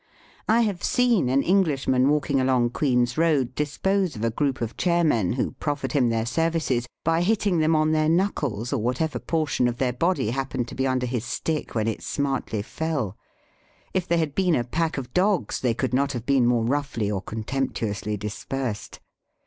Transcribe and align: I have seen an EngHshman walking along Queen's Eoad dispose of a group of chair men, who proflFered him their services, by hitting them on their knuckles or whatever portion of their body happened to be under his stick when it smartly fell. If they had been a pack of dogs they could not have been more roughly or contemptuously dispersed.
I 0.47 0.61
have 0.61 0.83
seen 0.83 1.29
an 1.29 1.43
EngHshman 1.43 2.07
walking 2.07 2.41
along 2.41 2.71
Queen's 2.71 3.13
Eoad 3.13 3.53
dispose 3.53 4.15
of 4.15 4.23
a 4.23 4.31
group 4.31 4.59
of 4.59 4.75
chair 4.75 5.03
men, 5.03 5.33
who 5.33 5.51
proflFered 5.61 5.91
him 5.91 6.09
their 6.09 6.25
services, 6.25 6.87
by 7.03 7.21
hitting 7.21 7.59
them 7.59 7.75
on 7.75 7.91
their 7.91 8.09
knuckles 8.09 8.73
or 8.73 8.81
whatever 8.81 9.19
portion 9.19 9.67
of 9.67 9.77
their 9.77 9.93
body 9.93 10.31
happened 10.31 10.67
to 10.69 10.73
be 10.73 10.87
under 10.87 11.05
his 11.05 11.23
stick 11.23 11.75
when 11.75 11.87
it 11.87 12.01
smartly 12.01 12.63
fell. 12.63 13.15
If 13.93 14.07
they 14.07 14.17
had 14.17 14.33
been 14.33 14.55
a 14.55 14.63
pack 14.63 14.97
of 14.97 15.13
dogs 15.13 15.59
they 15.59 15.75
could 15.75 15.93
not 15.93 16.13
have 16.13 16.25
been 16.25 16.47
more 16.47 16.65
roughly 16.65 17.11
or 17.11 17.21
contemptuously 17.21 18.17
dispersed. 18.17 18.99